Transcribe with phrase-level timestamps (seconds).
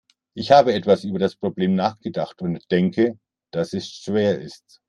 [0.35, 3.19] Ich habe etwas über das Problem nachgedacht und denke,
[3.53, 4.79] dass es schwer ist.